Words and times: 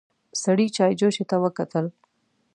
سړي 0.41 0.67
چايجوشې 0.75 1.23
ته 1.29 1.35
وکتل. 1.43 1.85